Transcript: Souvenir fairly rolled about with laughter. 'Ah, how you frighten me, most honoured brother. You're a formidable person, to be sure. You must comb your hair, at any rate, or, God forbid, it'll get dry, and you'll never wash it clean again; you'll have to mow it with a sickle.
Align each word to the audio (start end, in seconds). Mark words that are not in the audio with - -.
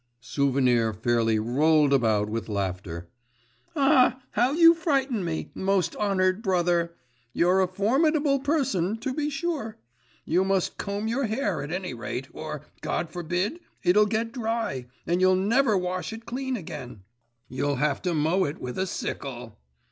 Souvenir 0.19 0.93
fairly 0.93 1.37
rolled 1.37 1.93
about 1.93 2.27
with 2.27 2.49
laughter. 2.49 3.07
'Ah, 3.75 4.19
how 4.31 4.51
you 4.51 4.73
frighten 4.73 5.23
me, 5.23 5.51
most 5.53 5.95
honoured 5.95 6.41
brother. 6.41 6.95
You're 7.33 7.61
a 7.61 7.67
formidable 7.67 8.39
person, 8.39 8.97
to 8.97 9.13
be 9.13 9.29
sure. 9.29 9.77
You 10.25 10.43
must 10.43 10.79
comb 10.79 11.07
your 11.07 11.25
hair, 11.27 11.61
at 11.61 11.71
any 11.71 11.93
rate, 11.93 12.29
or, 12.33 12.65
God 12.81 13.11
forbid, 13.11 13.59
it'll 13.83 14.07
get 14.07 14.31
dry, 14.31 14.87
and 15.05 15.21
you'll 15.21 15.35
never 15.35 15.77
wash 15.77 16.11
it 16.11 16.25
clean 16.25 16.55
again; 16.57 17.03
you'll 17.47 17.75
have 17.75 18.01
to 18.01 18.15
mow 18.15 18.45
it 18.45 18.57
with 18.57 18.79
a 18.79 18.87
sickle. 18.87 19.59